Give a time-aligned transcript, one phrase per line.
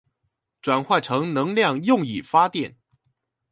[0.63, 2.73] 轉化成能量用以發電